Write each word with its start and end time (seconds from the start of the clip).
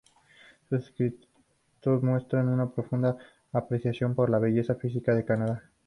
Sus 0.67 0.79
escritos 0.85 2.01
muestran 2.01 2.49
una 2.49 2.67
profunda 2.71 3.17
apreciación 3.53 4.15
por 4.15 4.31
la 4.31 4.39
belleza 4.39 4.73
física 4.73 5.13
de 5.13 5.25
Canadá. 5.25 5.69